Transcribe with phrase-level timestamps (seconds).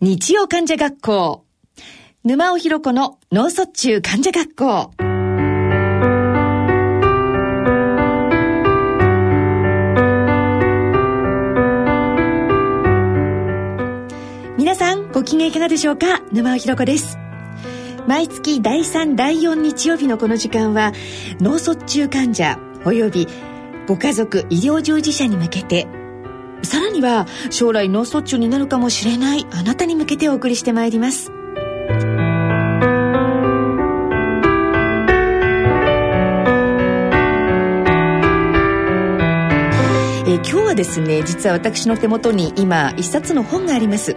[0.00, 1.44] 日曜患者学校。
[2.24, 4.92] 沼尾ひろ子の脳卒中患者学校。
[14.56, 16.22] 皆さん、ご機嫌いかがでしょうか？
[16.30, 17.18] 沼尾ひろ子です。
[18.06, 20.92] 毎月第3、第4日曜日のこの時間は、
[21.40, 23.26] 脳卒中患者及び
[23.88, 25.88] ご家族、医療従事者に向けて
[26.62, 31.32] さらには将来脳卒中になるかもしれないあなたに向けてお送りしてまいります。
[40.26, 44.16] え今日はですね実は私の手元に今一冊の本があります。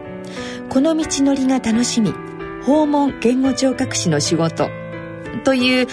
[0.70, 2.14] この道のりが楽しみ
[2.64, 4.70] 訪問言語聴覚士の仕事
[5.44, 5.88] という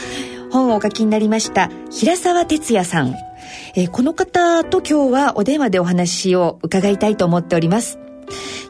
[0.51, 3.28] 本をお書きになりました平沢哲也さん。
[3.75, 7.98] えー、この方と今日はお電話でお話を伺いたいと思っております。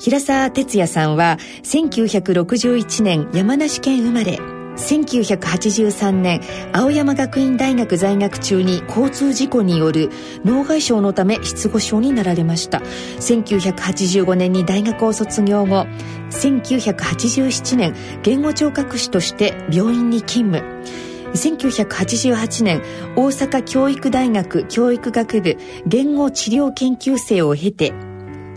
[0.01, 4.39] 平沢哲也さんは1961年山梨県生まれ。
[4.79, 6.41] 1983年
[6.73, 10.11] 青山学院大学在学中に交通事故による
[10.45, 12.79] 脳外傷のため失語症になられました。
[13.19, 15.87] 1985年に大学を卒業後
[16.31, 21.08] 1987年言語聴覚士として病院に勤務。
[21.39, 22.83] 1988年
[23.15, 27.93] 大阪教育大学教育学部言語治療研究生を経て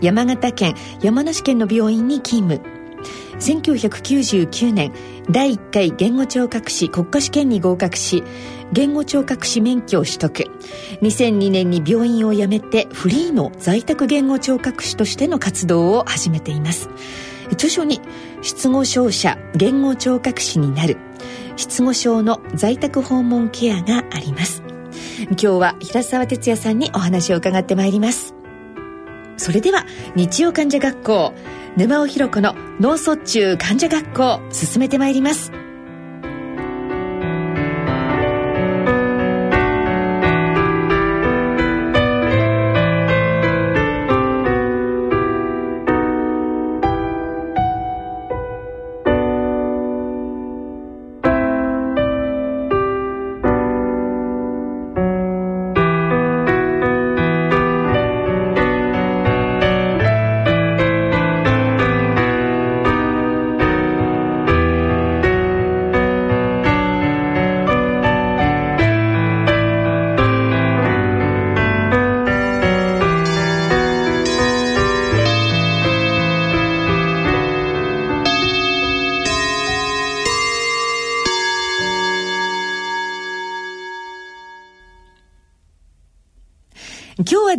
[0.00, 2.72] 山形県山梨県の病院に勤務。
[3.38, 4.92] 1999年
[5.30, 8.22] 第1回言語聴覚士国家試験に合格し
[8.72, 10.44] 言語聴覚士免許を取得。
[11.02, 16.88] 2002年に病院を辞めてフリーの在宅言語聴覚士としての活動を始めています。
[17.52, 18.00] 著書に
[18.42, 20.96] 失語症者言語聴覚士になる。
[21.56, 24.62] 失語症の在宅訪問ケアがあります。
[25.30, 28.34] 今日は平沢哲也さんにお話を伺ってまいります。
[29.36, 31.32] それでは日曜患者学校
[31.76, 35.52] 沼尾ひろ子の脳卒中患者学校進めてまいります。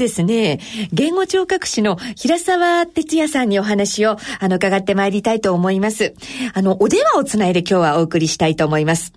[0.04, 0.60] ですね、
[0.92, 6.14] 言語聴覚士の平沢哲也さんにお話を、あの、伺ってまいりたいと思います。
[6.54, 9.14] あの、お電話をつないで今日はお送りしたいと思います。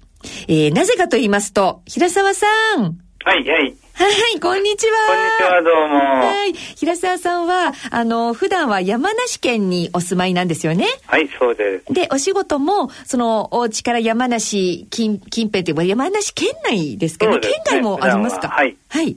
[0.46, 2.46] えー、なぜかと言いますと、平沢さ
[2.78, 2.98] ん。
[3.24, 3.74] はい、はい。
[3.98, 4.92] はい、こんにちは。
[5.08, 6.26] こんにちは、どうも。
[6.26, 6.52] はい。
[6.52, 10.86] 平沢さんは、あの、普段は山梨県にお住まいなんですよね。
[11.06, 11.92] はい、そうです。
[11.92, 17.36] で、お仕事も、その、お家から山梨近、近辺というか、山梨県内ですかね。
[17.36, 18.48] ね県外もありますか？
[18.48, 18.76] はい。
[18.88, 19.16] はい。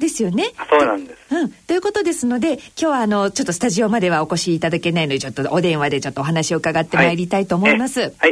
[0.00, 0.46] ですよね。
[0.68, 1.34] そうなんです。
[1.34, 1.50] うん。
[1.50, 8.00] ということですので、今日はあの、ちょっとスタジオまではお越しいただけないので、ちょっとお電話でちょっとお話を伺ってまいりたいと思います。
[8.00, 8.10] はい。
[8.18, 8.30] はい、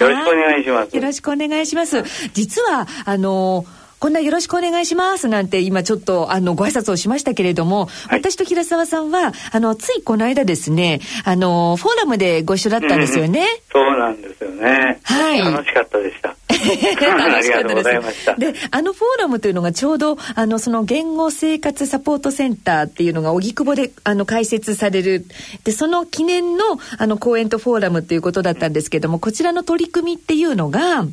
[0.00, 0.96] よろしくお願いします。
[0.96, 2.04] よろしくお願いします。
[2.32, 3.66] 実は、あの
[3.98, 18.38] こんなよろしくお願いしますなんて今ちょっとあのご挨拶をしましたけれども、はい、私と平沢さんはあのついこの間ですねあのフォーラムでご一緒だったんですよね、うん、そうなんですよねはい楽しかったでした楽しかったです。
[18.38, 25.26] で、あのフォーラムというのがちょうど、あの、その言語生活サポートセンターっていうのが荻窪で、あの、開設される。
[25.64, 26.64] で、その記念の、
[26.98, 31.04] あの、講演とフォーラムということだったんですけども、こちらの取り組みっていうのが、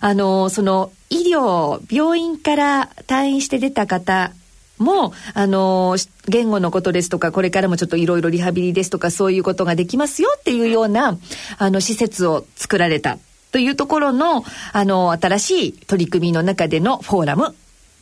[0.00, 4.32] あの、その、医療、病院から退院して出た方
[4.78, 5.96] も、あの、
[6.28, 11.18] 言語のことですとか、これからもちょっといろいろリハビリですとか、そういうことができますよっていうような、
[11.58, 13.18] あの、施設を作られた
[13.52, 17.54] というところの、あの、新しい取り組みの中でのフォーラム。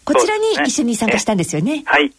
[0.05, 1.83] こちらに一緒に参加したんですよね。
[1.87, 2.12] はい。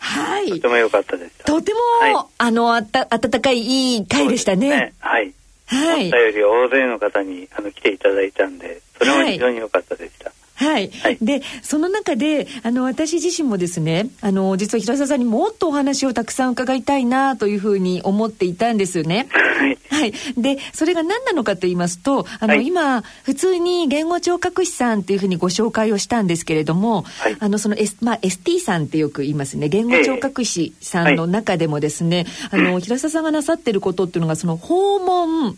[0.00, 0.48] はい。
[0.50, 1.44] とても良かったです。
[1.44, 4.70] とても、はい、あの、あた、温かいいい会でしたね。
[4.70, 5.32] ねはい。
[5.66, 6.00] はい。
[6.00, 10.26] 思ったより大勢の方に、あの、来ていただいたんで、それも非常に良かったでした。
[10.26, 10.90] はい、はい、
[11.22, 19.28] でその中であの私自身もですねあの実は平沢さんにもっとお話をたくさん伺いたいなというふうに思っていたんですよね。
[19.32, 29.68] はい、はい、でそれが何なのかと言いますとあの、はい、今普通に言語聴覚士さんっていうふうにご紹介をしたんですけれども、はい、あのその、S まあ、ST さんってよく言いますね。
[29.68, 35.56] 言語聴覚士さんの中でもですね、あの 平沢さんがなさってることっていうのがその訪問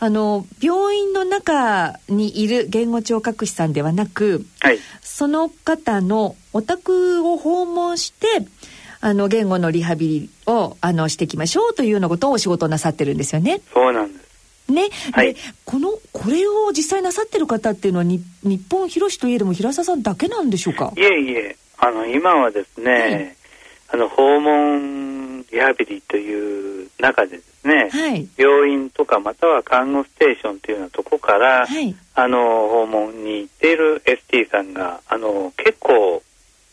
[0.00, 8.26] あの病院の中にいる言語聴覚士さんではなく、はい、その方のお宅を訪問して
[9.00, 13.60] あの言語のリハビリをあのしていきましょうというようなことをお仕事なさってるんですよね。
[13.72, 14.72] そうなんです。
[14.72, 20.92] ね、はい、でこのこれを実際なさってる方っていうのはに日本広しといえども平沢さんだけなんでしょうか？
[20.96, 21.56] いえいえ。
[21.78, 23.36] あの今はですね、はい、
[23.94, 36.22] あの訪問リハビリという中でですね、はい、病院とかまたは看護ステーションというようなとこから、はい、あの訪問に行っている ST さんがあの結構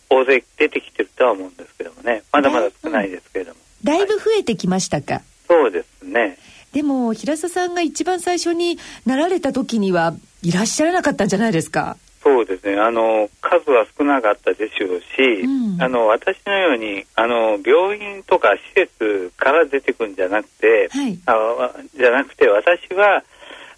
[0.09, 2.23] 大勢出てきてるとは思うんですけどもね。
[2.31, 6.37] まだまだ少ないですけれども、だいぶ増えてきましたか、そうですね。
[6.73, 11.97] でも平佐さんが一番最初になられた時にはいらっしゃらなかったんじゃないですか？
[12.25, 12.79] そうですね。
[12.81, 23.23] あの数は少なかったでしょうし、うん、あの私のようにあの病院とか施設から出てくるんじゃなくて、はい、あじゃなくて私は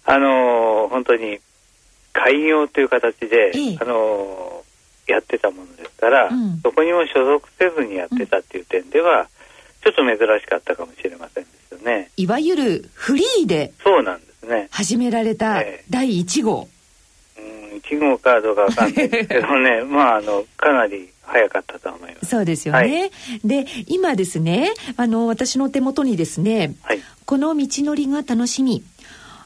[0.06, 1.40] あの本当に
[2.14, 4.64] 開業という形で、ええ、あの
[5.06, 9.26] やってたものですから、うん、そこにも所属せずにやってたっていう点では、うん、
[9.82, 12.10] ちょっと珍しかったかもしれませんですよね。
[12.16, 14.68] いわゆるフリーでそうなんですね。
[14.70, 16.66] 始められた第1号。
[17.72, 22.26] うん、1号かどうかわかんないですけどね まああのかなり早かったと思います。
[22.26, 22.80] そうですよね。
[22.80, 23.10] はい、
[23.44, 28.82] で、今ですね、あの、私の手元にですね、はい、この道のりが楽しみ、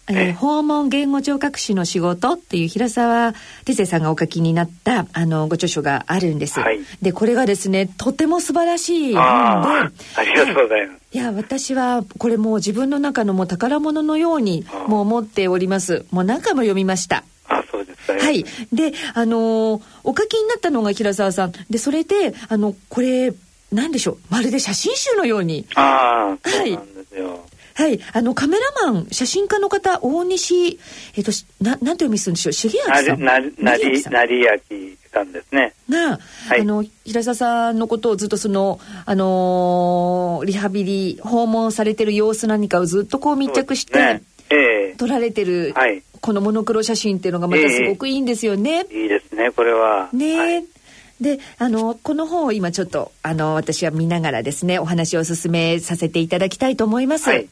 [0.08, 3.34] えー、訪問言語聴覚士の仕事っていう平沢
[3.64, 6.58] 哲也さんがお書きになったあのご著書があるんです。
[6.58, 11.02] はい、でこれがですねとても素晴らしい本でありがとうございます。
[11.12, 16.04] いや私はこれもう自分の中のもう宝物のようにもう思っております。
[16.10, 17.22] もう何回も読みました。
[17.58, 18.06] あそうです。
[18.06, 18.44] か、はい。
[18.72, 21.52] であのー、お書きになったのが平沢さん。
[21.70, 23.32] でそれであのこれ
[23.72, 24.18] なんでしょう。
[24.30, 25.66] まるで写真集のように。
[25.74, 27.30] ああそうなんですよ。
[27.30, 27.38] はい。
[27.74, 30.78] はい、あのカメラマン写真家の方大西
[31.16, 32.52] えっ、とななんて読みするんでしょう。
[32.52, 33.24] 重明さん。
[33.24, 35.74] ななりなりやきさんですね。
[35.88, 36.18] が、
[36.48, 44.22] はい、あの平沢さんのことをずっとそのあのー、リハビリ訪問されてる様子何かをずっとこう密着して、ね。
[44.50, 50.64] えー、撮られてる、はい、このモノクロ写真っていうのがまたすごくいいんですよね、えー、いいですねこれはね、はい
[51.20, 57.30] であのこの本を今ちょっとあの私は見ながらですねお話を進めさせていただきたいと思います。
[57.30, 57.48] はい、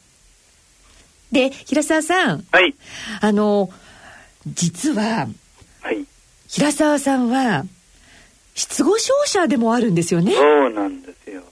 [1.32, 2.44] で、平沢さん。
[2.50, 2.74] はい。
[3.20, 3.70] あの、
[4.46, 5.28] 実は、
[5.80, 6.04] はい。
[6.48, 7.64] 平沢さんは、
[8.54, 10.34] 失語症者でもあるんですよね。
[10.34, 11.42] そうなんですよ。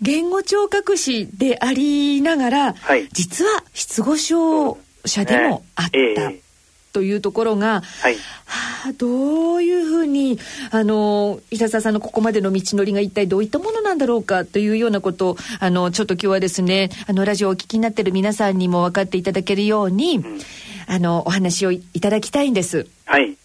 [0.00, 4.76] 言語聴覚士でありながら、はい、実は失語症
[5.06, 5.98] 者でもあった。
[5.98, 6.41] えー
[6.92, 10.38] というところが、はい、はあ、どういうふうに
[10.70, 20.40] あの平沢さんのここまでの道のりが一体どういったものなんだろうかというようなことをあのちょっと今日はですねあのラジオをお聞きになってる皆さんにも分かっていただけるように、うん、
[20.86, 22.86] あのお話をいただきたいんです。
[23.06, 23.36] はい、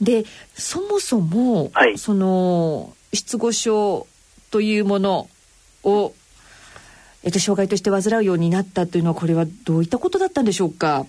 [0.00, 0.24] で
[0.54, 4.06] そもそも、はい、その失語症
[4.50, 5.28] というもの
[5.84, 6.12] を
[7.22, 11.06] えっと、障害として患うようになったというのはこれはどういったことだったんでしょうか？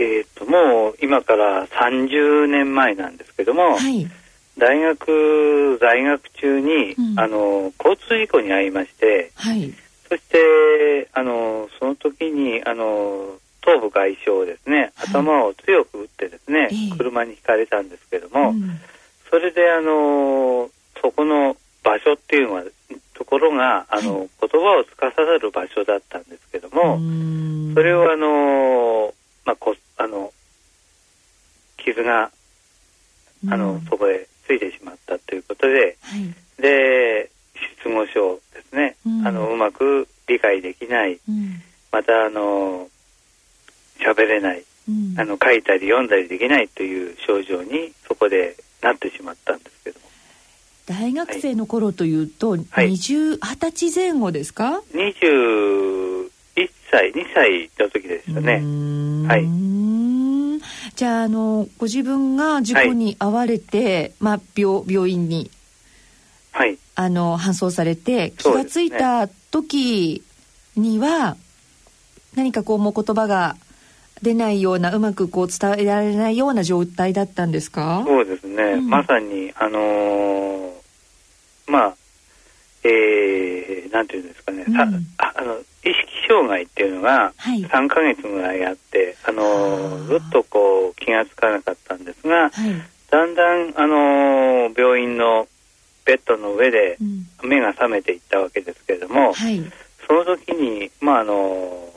[0.00, 4.08] えーと、もう今から30年前なんですけども、はい、
[4.56, 9.72] 大学在学中に、うん、あの交通事故に遭いまして、はい、
[10.08, 18.80] そしてあのその時にあの頭部外傷ですね、頭を強く打ってですね、車にひかれたんですけども、うん、
[19.28, 20.70] それであの
[21.02, 21.54] そこの
[21.84, 22.64] 場所っていうのは
[23.12, 26.98] ところがあの、はい、言葉を司る場所だったんですけども、
[27.74, 29.12] それをあの
[29.44, 30.32] まあ、こあの
[31.76, 32.30] 傷が
[33.48, 37.30] あの、うん、そこへついてしまったということで、はい、で
[37.78, 42.88] 失語症ですね、うん、あのうまく理解できない、うん、またあの
[43.98, 44.64] 喋れない、
[45.18, 50.06] あの書いたり読んだりできないという症状にそこでなってしまったんですけども。
[50.86, 56.19] 大学生の頃というと、はい、20, 20歳前後ですか？21
[56.90, 58.62] 歳2歳の時でしたね。
[59.26, 59.46] はい。
[60.96, 65.50] じゃああのご自分が事故に遭われて、はい、まあ、病病院に、
[66.52, 70.22] はい、あの搬送されて気が付いた時
[70.76, 71.40] には、ね、
[72.36, 73.56] 何かこうもう言葉が
[74.20, 78.04] 出ないようなうまくこう伝えられないような状態だったんですか？
[78.06, 80.72] そうですね、うん、まさにあのー、
[81.66, 81.94] まあ
[82.84, 92.52] えー、なんていうんですかね、うん、あの意識障害っていうのが3か月ぐらいあって、はい、あのー、ずっとこう気が付かなかったんですが、はい、
[93.10, 95.48] だんだん、あのー、病院の
[96.04, 96.98] ベッドの上で
[97.42, 99.62] 目が覚めていったわけですけれども、はい、
[100.06, 101.88] その時に、まああの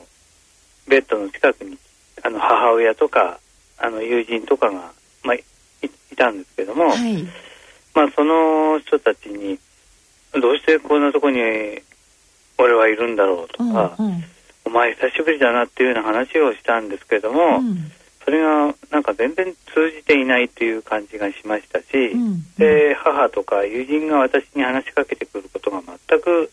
[0.86, 1.78] ベッドの近くに
[2.22, 3.40] あの母親とか
[3.78, 4.92] あの友人とかが、
[5.24, 5.42] まあ、い
[5.82, 7.22] いたんですけども、はい、
[7.94, 9.58] まあ、その人たちに
[10.32, 11.38] どうしてこんなとこに
[12.58, 14.24] 俺はいるんだろうとか、うんうん、
[14.64, 17.90] お前久しぶりだなっていうような話をしたんですけども、うん、
[18.24, 26.50] それがなんか全然通じていないという感じがしましたし、うんうん、で母とか友人が私に話しかけてくることが全く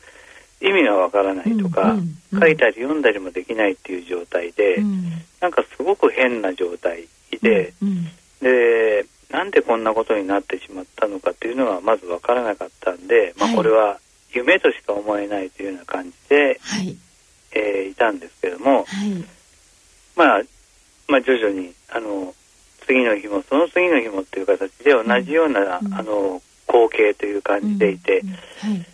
[0.62, 7.08] 意味がわからないとか、うんうんうん、書いたり読んだりもできないっていう状態で、うん、なんかすごく変な状態
[7.42, 8.06] で、うんうん、
[8.42, 13.98] でなんでこんなことになってしまったのかっていうのはまずわからなかったんで、まあ、これは
[14.34, 16.98] 夢としか思えないというような感じで、はい、
[17.54, 19.26] えー、いたんですけども、はい、
[20.16, 20.42] まあ、
[21.08, 22.34] まあ徐々にあの
[22.86, 28.40] 次の日もその次の日もっていう形で同じような、うん、あの光景という感じでいて、うんうんは
[28.82, 28.86] い、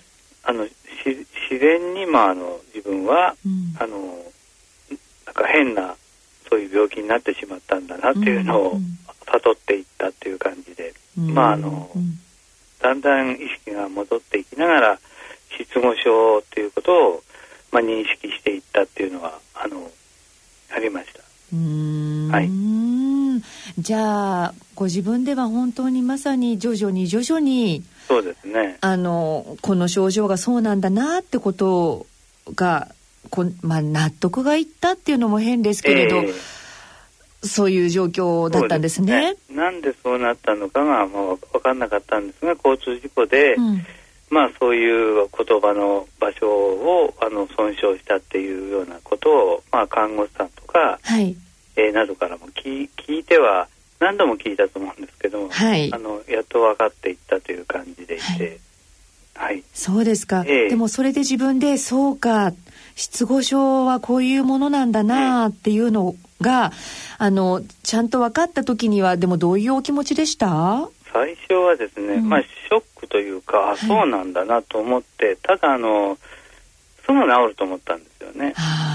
[0.44, 0.67] あの
[1.06, 3.98] 自然に、まあ、あの自分は、うん、あの
[5.25, 5.96] なんか変な
[6.50, 8.79] そういう病気になってしまったんだなっていうのを
[9.25, 11.89] 悟っていったっていう感じで、うん、まああの、
[12.82, 15.00] だんだん意識が戻っていきながら
[15.57, 17.23] 失語症ということを、
[17.71, 19.89] まあ、認識していったっていうのはあの
[20.73, 21.21] ありました。
[21.49, 22.49] はい、
[23.81, 28.77] じゃあご自分では本当にまさに徐々に徐々にそうですね。
[28.81, 32.05] あのこの症状がそうなんだなってこと
[32.55, 32.89] が
[33.29, 39.35] こ、まあ、納得がいったっていうのも変ですけれど、えー、そういう状況だったんですね。
[39.47, 39.57] すね。
[39.57, 43.85] なんでそうなったのかが、まあ、分かんなかったんですが交通事故で、うん、
[44.29, 51.36] まあ、そういう言葉の場所をあの損傷したっていうようなことを、まあ、看護師さんとか、はい。
[51.79, 53.67] えー、などからも聞聞いては
[54.00, 58.60] 何度も聞いたと思うんですけども、はい、あのやっと分かっていったという感じでいて、
[59.36, 62.51] はい、はい、そうですか、えー、でもそれで自分でそうか
[62.96, 66.72] 失語症はこういうものなんだなっていうのが、
[67.19, 70.89] あのちゃんと分かった時にはでもどういうお気持ちでした？
[71.17, 76.15] 最初はですね、うん、まあショックというか、あそうなんだなと思って、ただあの
[77.03, 78.53] すぐ治ると思ったんですよね。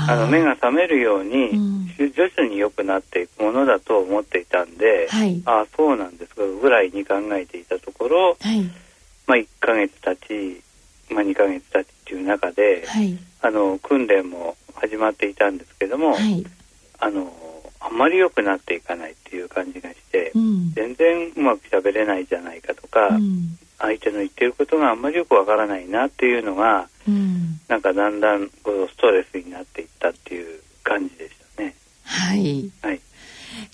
[0.08, 8.62] あの目が覚めるように、うん、徐々に良くなっていくものだと思っていたんで、はい、あそうなんですかぐらいに考えていたところ、はい、
[9.26, 10.62] まあ1ヶ月経ち、
[11.12, 16.16] まあ、2ヶ月経ちっていう中で、はい、あの訓練も始まっていたんですけども、
[17.00, 17.32] あの
[17.84, 31.74] あんまり良くなっていかないっていう感じがして、うん、全然うまく喋れないじゃないかとか、うん、相手の言ってることがあんまりよくわからないなっていうのが、うん、なんかだんだんこうストレスになっていったっていう感じでしたね。
[32.04, 32.70] はい。
[32.82, 33.00] はい。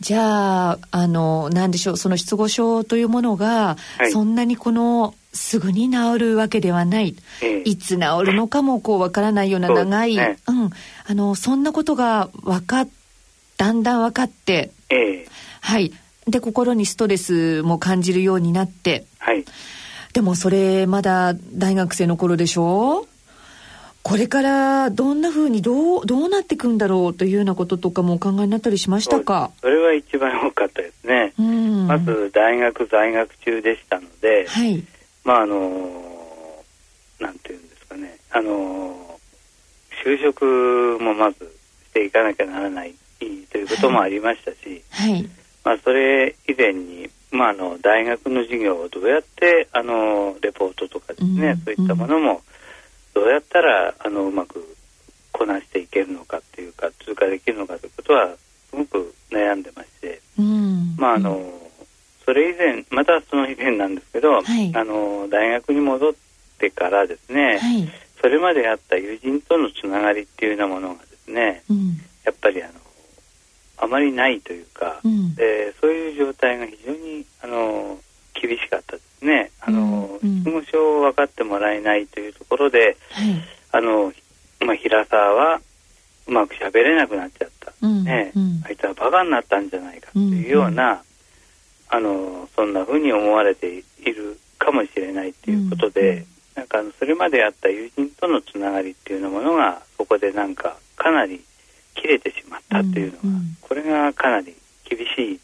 [0.01, 7.15] じゃあ、あの、なんでしょう、その失語症というものが、はい、そんなにこの、すぐに治るわけではない。
[7.43, 10.71] えいつ治るのかもこうわからないような長い、うね、うん。
[11.07, 12.89] あの、そんなことが分かっ、
[13.59, 15.27] だんだん分かって、え
[15.61, 15.93] はい。
[16.27, 19.45] で、心にストレスも感じるようになって、はい。
[20.15, 23.07] でもそれまだ大学生の頃でしょ？
[24.03, 29.51] これからどんなふうにどうどうなっていくんだろうというようなこととかもお考えになったりしましたか？
[29.61, 31.35] それは一番多かったですね、
[31.87, 34.83] まず大学在学中でしたので、はい、
[35.25, 36.65] まああの
[37.21, 38.17] なんていうんですかね。
[38.31, 39.19] あの
[40.05, 41.39] 就職もまず
[41.91, 45.29] していかなきゃならないということもありましたし、はい、
[45.65, 52.43] まあ、それ以前にまあ、あの大学の授業をどうやってあのレポートとかですね、うん、そういったものも
[53.15, 54.77] どうやったらあのうまく
[55.33, 58.29] こなしていけるのかっていうか通過できるのかということは
[58.71, 61.39] すごく悩んでまして、うん、まああの
[62.25, 66.13] それ以前またその以前なんですけど、はい、あの大学に戻っ
[66.59, 67.89] てからですね、はい、
[68.21, 72.73] それまであった友人とのつながりっていうようなものがですね、うん、やっぱりあの
[73.81, 77.99] あまりないというか、うん、えー、そういう状態が非常にあの
[78.35, 79.51] 厳しかったですね。
[79.61, 82.97] あの、失語症を分かってもらえないというところで、
[83.73, 84.13] あの、
[84.61, 85.61] まあ、平沢は
[86.27, 87.73] うまく喋れなくなっちゃった。
[87.83, 90.99] うん、ね、うん、あいつはバカになったんじゃないかというような、うん、
[91.89, 101.41] あの、そんなふうに思われているかもしれないということで、なんかそれまであった友人とのつながりっていうようなものが、そこでなんかかなり
[102.01, 104.55] 切れてしまったっていうのは、うんうん、これがかなり
[104.89, 105.41] 厳しい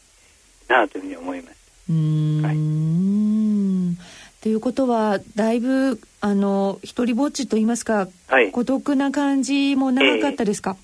[0.67, 1.57] なというふうに思いまし
[1.87, 1.93] た。
[1.93, 4.05] うん、はい。
[4.41, 10.77] ということはだいぶあの一人ぼっちと言いますか、はい、孤独な感じも長かったですか、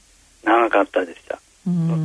[0.44, 1.40] えー、長かったでした。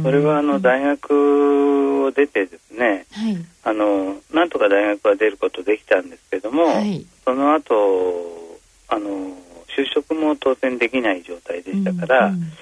[0.03, 8.59] それはあの大学を出てですね、はい、あのなんとか大学は出ることできたんですけども、はい、その後
[8.89, 9.09] あの
[9.77, 12.53] 就職も当然できない状態でしたから、うんうん、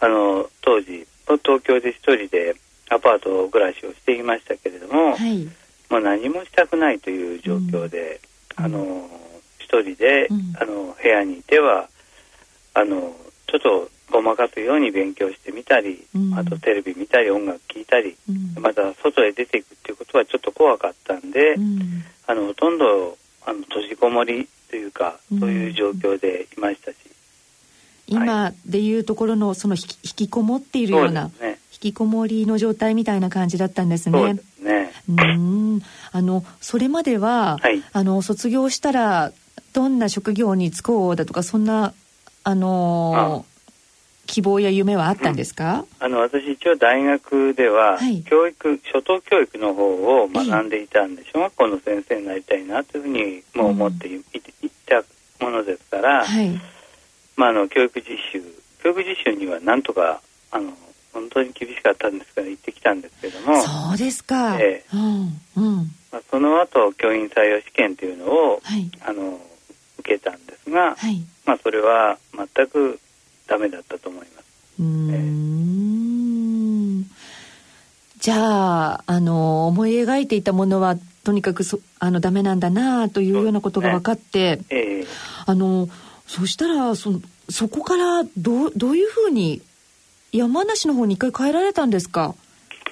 [0.00, 2.54] あの当時東京で一人で
[2.90, 5.44] アパート暮らしをしていましたけれども、はい、
[5.90, 8.20] もう何もしたくないという状況で、
[8.56, 9.08] あの
[9.58, 11.88] 一人で、うん、あの部屋にいては
[12.74, 13.14] あの
[13.46, 21.56] ちょっとごまかすように勉強してみたり、うん、あとテレビ見たり音楽聴いたり、うん、また外へ出ていくっていうことはちょっと怖かったんで、
[22.26, 26.96] あのほとんどあの閉じこもりというか、そういう状況でいましたし。
[28.08, 34.18] 今でいうところのその引き引きこもっているような、ね、引きこもりの状態みたいな感じだったんですね。
[34.18, 34.92] そうですね。
[35.08, 35.82] うん。
[36.12, 39.32] あのそれまでは、はい、あの卒業したら
[39.72, 41.92] どんな職業に就こうだとかそんな
[42.44, 43.44] あの
[44.26, 54.22] 希望や夢はあったんですか、うん、あの私一応大学では、はい、教育初等教育の方を学んでいたんで、小学校の先生になりたいなというふうにも思ってい,、
[54.86, 55.02] た
[55.44, 56.60] ものですから、はい、
[57.38, 58.42] まあ、あの教育実習
[58.82, 60.72] 教育実習にはなんとかあの
[61.12, 63.62] 本当に厳しかったんですから行ってきたんですけども。
[63.62, 65.90] そうですか、えーうんうん。
[66.12, 69.40] まあ、その後教員採用試験というのを、はい、あの
[70.00, 72.98] 受けたんですが、はい、まあ、それは全く
[73.46, 74.44] ダメだったと思います。
[74.80, 84.76] うん、えー、じゃああの思い描いていたものはとにかくそあのダメなんだなというようなことが分かって、ねえ。
[85.02, 85.06] ー、
[85.46, 85.88] あの
[86.28, 87.20] そしたらそ
[87.50, 89.60] そこからどどういうふうに
[90.30, 92.34] 山梨の方に一回帰られたんですか？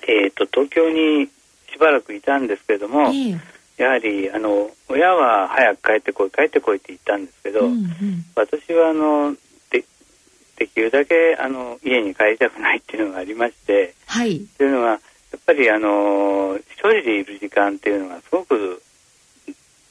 [0.09, 1.27] えっ、と東京に
[1.71, 3.39] しばらくいたんですけども、えー、
[3.77, 9.35] やはりあの親は早く帰ってこい帰ってこいって言ったんですけど、うんうん、私はあの
[9.71, 9.85] で
[10.57, 15.01] できるだけあの家に帰りたくないっていうのがありまして、はい、というのはやっ
[15.45, 18.83] ぱりあの一人でいる時間っていうのがすごく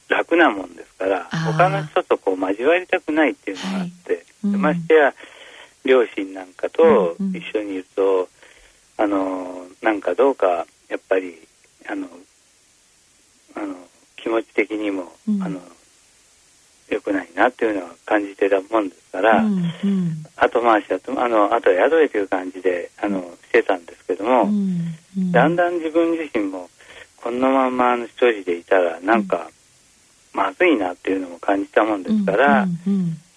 [0.07, 4.23] 楽なもんですから他の人とこう交わりたくないっていうのがあって、はい。
[4.45, 5.13] うん、ましてや
[5.83, 8.27] 両親なんかと一緒にいると、うんうん、
[8.97, 11.35] あのなんかどうかやっぱり
[11.87, 12.07] あの
[13.55, 13.75] あの
[14.17, 15.59] 気持ち的にも、うん、あの
[16.89, 26.69] 良くないなっていうのは感じてたもんですから、うんうん、後回しだとあの後宿へという感じであのしてたんですけども、うんうん、だんだん自分自身も
[27.17, 29.49] このまま一人でいたらなんか、
[30.35, 32.67] まずいなっていうのも感じたもんですから、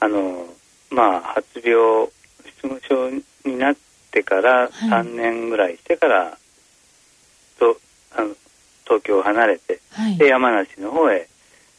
[0.00, 0.46] あの
[0.90, 2.08] まあ発病
[2.60, 3.10] 失語症
[3.48, 3.76] になっ
[4.10, 7.78] てから3年ぐらいしてから、はい、と
[8.16, 8.34] あの
[8.84, 11.28] 東京を離れて、はい、で山梨の方へ、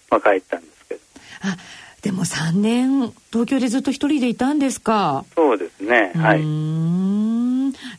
[0.09, 1.01] まあ、帰ったんですけど。
[1.41, 1.57] あ
[2.01, 5.25] でも3年東京でずっと一人でいたんですか？
[5.35, 6.39] そうですねはい。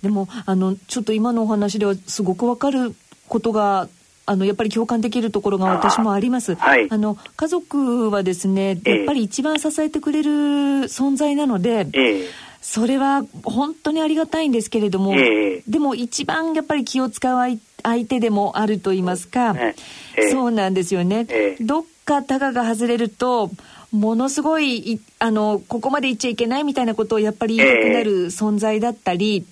[0.02, 2.94] でもあのちょっと今のお話ではすごくわかる
[3.28, 3.88] ことが
[4.30, 6.52] あのやっぱり共感できるところが私もあります。
[6.52, 12.26] あはい、あの家族はですね、やっぱり一番支えてくれる存在なので、えー、
[12.60, 21.26] それは本当にありがたいんですけれども、えー、でも一番やっぱり気を使う相手でもあると言いますか、えー、そうなんですよね。
[21.28, 23.50] えー、どっかタガが外れると
[23.90, 29.44] ものすごいあのここまで言っちゃいけないみたいなことをやっぱり言いたくなる存在だったり、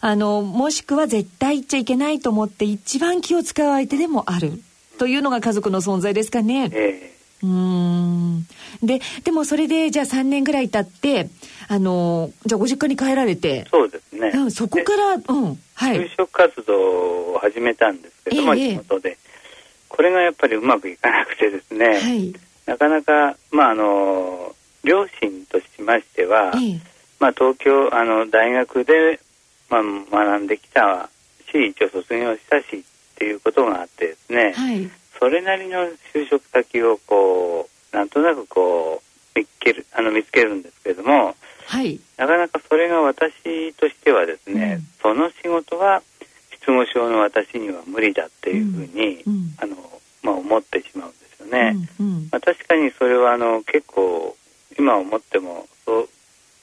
[0.00, 4.60] あのもしくは絶対言っちゃいけないと思って一番気を使う相手でもある。
[4.98, 6.70] というのが家族の存在ですかね。
[7.42, 8.46] うん。
[8.82, 11.28] ででもそれでじゃあ3年ぐらい経って
[11.68, 15.98] あのじゃあご実家に帰られてそうですね、うん、そこからうんはい。
[15.98, 19.18] 就職活動を始めたんですけども、えー、地元で。
[19.88, 22.34] これがやっぱりうまくいかなくてですね、はい、
[22.66, 24.54] なかなかまああの
[24.84, 26.80] 両親としましては、えー、
[27.18, 29.20] まあ東京あの大学で、
[29.68, 31.08] まあ、学んできた
[31.50, 32.82] し一応卒業したしっ
[33.16, 39.02] ていうことがあってですね、はい、それなりの就職先をこうなんとなくこ
[39.34, 41.34] う見つけるあの見つけるんですけれども、
[41.66, 46.02] はい、なかなかそれが私としてはですね、うん、その仕事は
[46.52, 49.76] 失語症の私には無理だっていうふうに、うん、あの
[50.22, 51.76] まあ、思ってしまうんですよね。
[52.00, 54.36] うんうん、まあ、確かにそれはあの結構
[54.76, 56.08] 今思ってもそう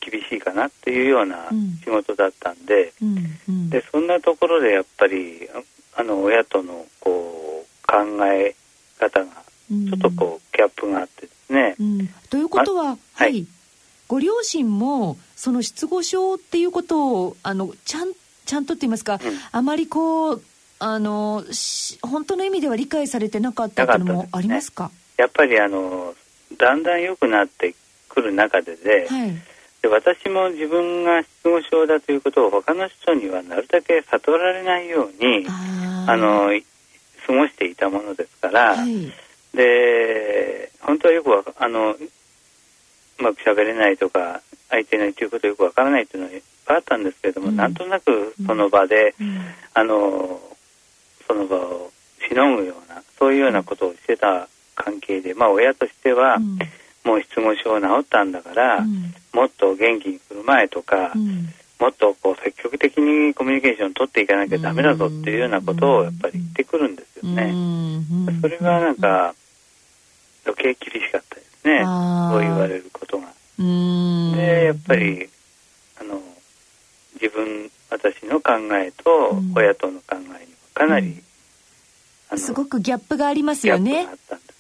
[0.02, 1.56] 厳しいかなっていうような仕
[1.94, 5.48] 事だったんでうんうん、でそんなところでやっぱり
[5.96, 8.56] あの親とのこう考え
[9.00, 9.28] 方が
[9.70, 11.76] ちょっとこうギャップがあってですね。
[12.30, 13.46] ということは、ま、はい、はい。
[14.08, 18.14] ご両親もその失語症っていうことをあのちゃん
[18.46, 19.20] ちゃんとって言いますか、うん、
[19.52, 20.44] あまりこう
[20.80, 21.44] あの
[22.02, 26.14] 本当の意味では理解されてなかったというのもありますか、ね、やっぱりあの
[26.58, 27.74] だんだん良くなって
[28.10, 29.38] くる中でではい、で
[29.94, 35.46] 私も自分が失語症だということを他の人にはなるだけ悟られないように
[36.08, 36.50] あの
[37.26, 39.12] 過ごしていたものですから、はい、
[39.56, 41.98] で本当はよくわあのう
[43.20, 49.40] まく喋れないとか相手の言ってることよくわからないというのはいっぱいあったんですけれども、うん、なんとなくその場で、うん、
[49.74, 50.40] あの
[51.28, 51.92] その場を
[52.28, 56.58] しのぐようなそういうようなことをしてた関係で、まあ、親としては、うん、
[57.04, 58.82] もう失語症治ったんだから、
[59.34, 61.12] もっと元気に振る舞えとか、
[61.80, 67.54] もっとこう積極的にコミュニケーションを取っていかなきゃダメだぞっていうようなことをやっぱり言ってくるんですよね。
[68.42, 69.36] それがなんか
[70.46, 73.28] 余計厳しかったですねそう言われることが。
[73.58, 75.28] でやっぱり
[76.00, 76.22] あの
[77.22, 80.38] 自分私の考えと親との考えには
[80.74, 81.22] かなり、
[82.38, 84.08] すごくギャップがありますよね。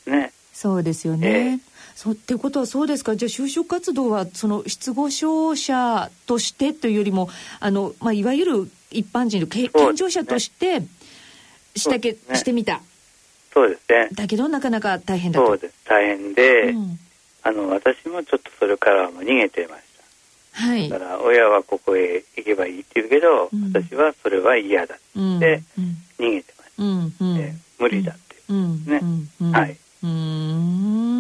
[0.08, 0.34] ね。
[0.52, 1.30] そうですよね。
[1.30, 3.16] えーそうっていうことはそうですか？
[3.16, 7.30] じゃあ就職活動はその失語症者としてというよりも
[7.60, 10.82] あの、まあ、いわゆる一般人の健常者として
[11.76, 12.82] したけ、ね、してみた。
[13.54, 14.10] そうですね。
[14.14, 15.46] だけどなかなか大変だと。
[15.48, 15.76] そうです。
[15.86, 17.00] 大変で、うん、
[17.44, 19.84] あの私もちょっとそれからも逃げてまし
[20.54, 20.64] た。
[20.66, 20.90] はい。
[20.90, 29.02] だから親はここへ行けばいいって言うけど、うん、私はそれは嫌だって、うん、逃げてました、うんうん、無理だってうんね、
[29.52, 29.78] はい。
[30.04, 31.13] うん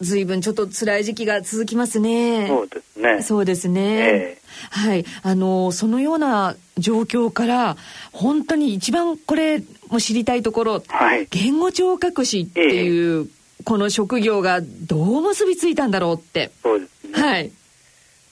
[0.00, 2.48] 随分ちょっと辛い時期が続きますね。
[2.48, 3.22] そうですね。
[3.22, 3.82] そうですね。
[3.82, 5.04] えー、はい。
[5.22, 7.76] あの、そのような状況から、
[8.12, 13.28] 本当に一番これも知りたいところ、はい、言語聴覚士っていう、
[13.64, 16.50] この職業がどう結びついたんだろうって。
[16.62, 17.22] そうですね。
[17.22, 17.50] はい。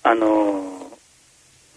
[0.02, 0.90] あの、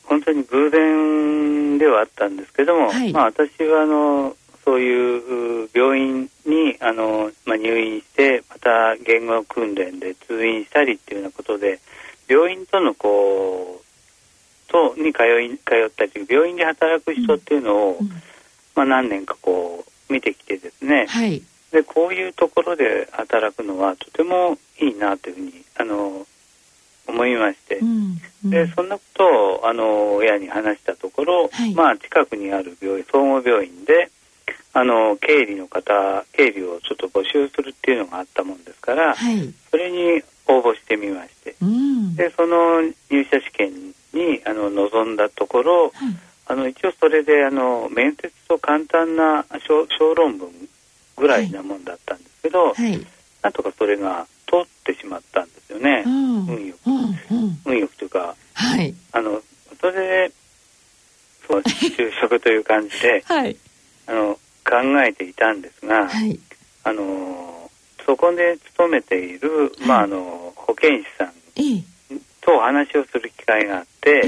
[0.04, 11.80] 本当に偶然ではあったんですけども、はい、まあ私はあの、そういう病院にあの、まあ、入院してまた言語訓練で通院したりっていうようなことで
[12.28, 13.86] 病院とのこう
[14.72, 18.10] とに通い通ったり病院で働く人っていうのを、うん、
[18.76, 26.26] まあ、何年かこう見てきてですね、はい、でこういうところで働くのはとてもいいなというふうにあの
[27.08, 28.18] 思いまして、うん。
[28.46, 34.10] うん、でそんなことをあの親に話したところ、はい、まあ近くにある病院総合病院で
[34.78, 43.72] あの経理の方経理をちょっと募集するっていうのがあったもんですから、はい、それに応募してみまして、うん、でその入社試験
[44.14, 45.92] にあの臨んだところ、はい、
[46.48, 50.50] あの一応それであの面接と簡単な小小論文
[51.16, 53.08] ぐらいなもんだったんですけど、はい、
[53.44, 59.42] なんとかそれが通ってしまったんですよね、うん、運よく、うんうん、運よくというか、はい、あの
[59.80, 60.34] それで
[61.48, 63.24] そう就職という感じで、
[64.76, 66.40] 考えていたんですが、はい、
[66.84, 67.70] あの
[68.06, 71.32] そこで勤めている、まあ、あの保健師さん
[72.42, 74.22] とお話をする機会があって、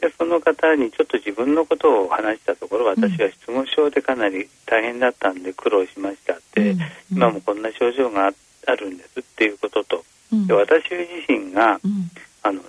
[0.00, 6.78] でその方にちょっと自分のことを話したところ私は失語症でかなり大変だったんで苦労しましたって、うん、
[7.12, 8.32] 今もこんな症状が
[8.66, 12.10] あるんですっていうことと、うん、で私自身が、うん、
[12.42, 12.62] あの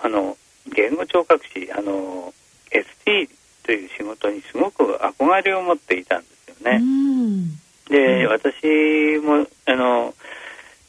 [0.00, 0.36] あの
[0.74, 2.32] 言語聴覚士あの
[2.70, 3.28] ST
[3.64, 6.37] という仕事にすごく憧れを持っていたんです
[6.68, 6.82] ね。
[7.88, 10.14] で、私もあの、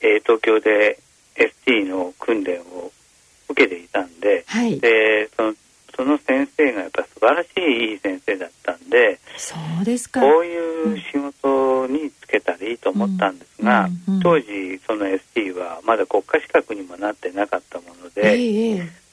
[0.02, 1.00] えー、東京で
[1.36, 2.92] ST の訓練を
[3.50, 5.54] 受けていたんで、はい、でその
[5.96, 10.22] その先生がやっぱ素晴らしいいい先生だったんでそうですか。
[10.22, 14.04] こういう仕事につけたらいいと思ったんですが、うん。
[14.08, 14.16] うん。
[14.16, 18.36] うん、当時その ST はまだ国家資格にもなってなかったもので、え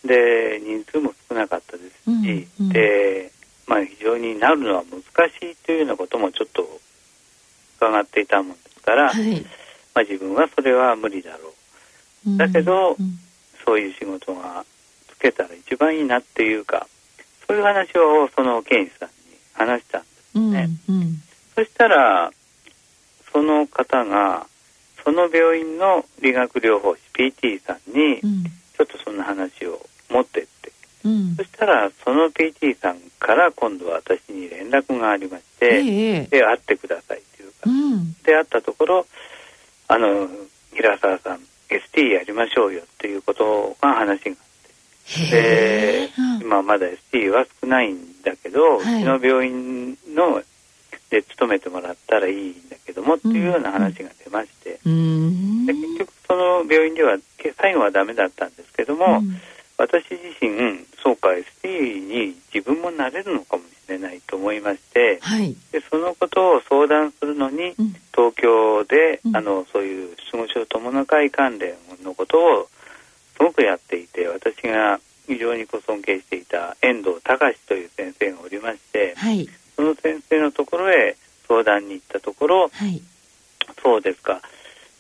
[0.05, 2.66] ー、で人数も少なかったですし、うん。
[2.66, 3.33] うん、で
[3.66, 6.81] まあ、非常になるのは難しいというようなこともちょっと
[7.79, 9.40] 伺っていたもんですから、はい、
[9.94, 11.55] まあ、自分はそれは無理だろ
[12.26, 12.37] う。
[12.37, 13.18] だけど、うん、
[13.64, 14.64] そういう仕事が
[15.09, 16.88] つけたら一番いいなっていうか
[17.46, 19.14] そういう話をその検事さんに
[19.55, 20.68] 話したんですね。
[20.88, 21.22] うんうん、
[21.55, 22.33] そしたら
[23.33, 24.46] その方が
[25.05, 28.20] その病院の理学療法士 PT さんに、
[28.76, 30.72] ちょっとそんな話を持ってって、
[31.05, 37.36] うん、そしたらその PT さんから今度は私に連絡がありまして、えー、で会ってくださいとい
[38.24, 39.07] で会ったところ
[39.88, 40.29] あの
[40.72, 45.31] 平沢さん ST やりましょうよっていうことが話があって。
[45.31, 50.42] で、うん、今まだ ST は少ないんだけど、はい、うちの病院の
[51.11, 57.16] で勤めてもらったらいいんだけどもっていうような話が出まして、うん、で結局その病院では
[57.61, 59.40] 最後はダメだったんですけども、うん、
[59.78, 61.28] 私自身そうか
[61.62, 72.68] ST に自分もなれるのかもしれないと思いまして、はい、でそのことを相談するのに、うん、東京で、うん、あのそういう失語症友の会関連のことを
[73.36, 83.02] すごくやっていて私が非常にご尊敬していた遠藤隆という先生がおりまして、はい、その先生のところへ相談に行ったところ、はい、
[83.82, 84.40] そうですか。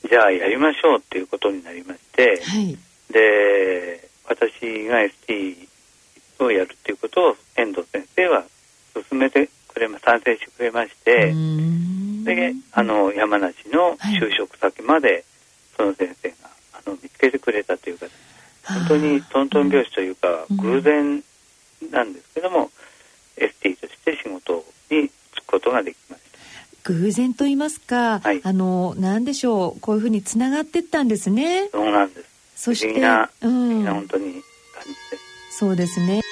[0.08, 2.78] じゃあやりましょうっていうことになりまして、はい、
[3.10, 5.68] で私が ST
[6.40, 8.44] をやるっていうことを遠藤先生は
[9.10, 11.32] 進めてくれま賛成してくれまして
[12.24, 15.24] であの山梨の就職先まで
[15.76, 16.36] その先生が
[16.74, 18.06] あの見つけてくれたというか
[18.64, 21.22] 本当にトントン拍子というか偶然
[21.90, 22.70] なんですけども、
[23.36, 25.10] ST として仕事に就
[25.42, 26.22] くことができまし
[26.82, 26.92] た。
[26.92, 31.68] 偶然と言いますか、はい、あの何でしょうこういうふうにつながっていったんですね。
[31.72, 32.35] そうなんです。
[32.56, 33.00] そして、
[33.42, 34.42] うん、本当に。
[35.50, 36.22] そうですね。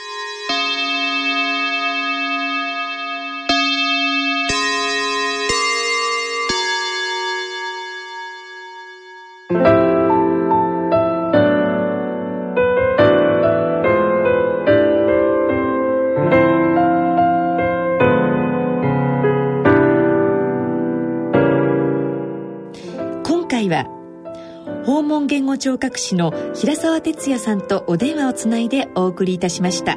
[24.85, 29.97] 訪問言語聴覚士の平沢哲也さんとお電話をつないでお送りいたしました。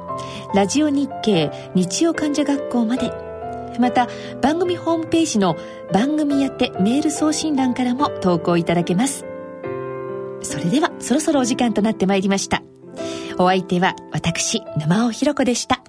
[0.55, 3.26] ラジオ日経日曜患者学校まで
[3.81, 4.09] また
[4.41, 5.57] 番組ホームページの
[5.93, 9.25] 番組宛てメール送信欄からも投稿いただけます。
[10.43, 12.63] それではそろそろお時間となってまいりました。
[13.39, 15.83] お相手は私沼尾ひろ子でした。